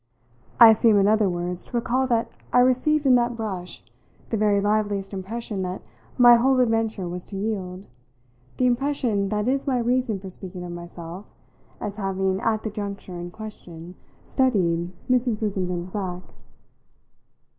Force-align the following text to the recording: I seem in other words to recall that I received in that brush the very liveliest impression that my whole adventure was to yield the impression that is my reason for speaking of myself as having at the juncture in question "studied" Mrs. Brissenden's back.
I 0.59 0.73
seem 0.73 0.97
in 0.97 1.07
other 1.07 1.29
words 1.29 1.65
to 1.67 1.77
recall 1.77 2.07
that 2.07 2.27
I 2.51 2.59
received 2.61 3.05
in 3.05 3.13
that 3.17 3.35
brush 3.35 3.83
the 4.31 4.35
very 4.35 4.59
liveliest 4.59 5.13
impression 5.13 5.61
that 5.61 5.83
my 6.17 6.37
whole 6.37 6.59
adventure 6.59 7.07
was 7.07 7.23
to 7.27 7.37
yield 7.37 7.85
the 8.57 8.65
impression 8.65 9.29
that 9.29 9.47
is 9.47 9.67
my 9.67 9.77
reason 9.77 10.17
for 10.17 10.31
speaking 10.31 10.63
of 10.63 10.71
myself 10.71 11.27
as 11.79 11.97
having 11.97 12.41
at 12.41 12.63
the 12.63 12.71
juncture 12.71 13.13
in 13.19 13.29
question 13.29 13.93
"studied" 14.25 14.91
Mrs. 15.07 15.37
Brissenden's 15.39 15.91
back. 15.91 16.23